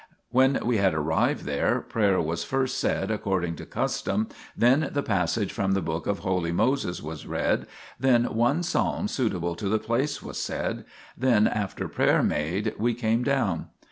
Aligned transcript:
When 0.31 0.65
we 0.65 0.77
had 0.77 0.95
arrived 0.95 1.43
there, 1.45 1.79
prayer 1.79 2.19
was 2.19 2.43
first 2.43 2.79
said 2.79 3.11
according 3.11 3.55
to 3.57 3.67
custom, 3.67 4.29
then 4.57 4.89
the 4.91 5.03
passage 5.03 5.53
from 5.53 5.73
the 5.73 5.79
book 5.83 6.07
of 6.07 6.25
holy 6.25 6.51
Moses 6.51 7.03
was 7.03 7.27
read, 7.27 7.67
then 7.99 8.23
one 8.23 8.63
psalm 8.63 9.07
suitable 9.07 9.53
to 9.53 9.69
the 9.69 9.77
place 9.77 10.23
was 10.23 10.41
said, 10.41 10.85
then, 11.15 11.45
after 11.47 11.87
prayer 11.87 12.23
made, 12.23 12.73
we 12.79 12.95
came 12.95 13.21
down. 13.21 13.67